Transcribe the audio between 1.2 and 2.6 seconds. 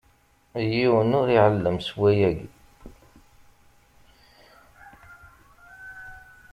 iɛellem s wayagi!